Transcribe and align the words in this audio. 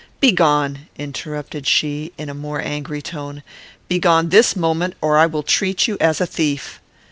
"Begone!" 0.19 0.87
interrupted 0.97 1.67
she, 1.67 2.11
in 2.17 2.27
a 2.27 2.33
more 2.33 2.59
angry 2.59 3.03
tone. 3.03 3.43
"Begone 3.87 4.29
this 4.29 4.55
moment, 4.55 4.95
or 4.99 5.19
I 5.19 5.27
will 5.27 5.43
treat 5.43 5.87
you 5.87 5.95
as 6.01 6.19
a 6.19 6.25
thief." 6.25 6.81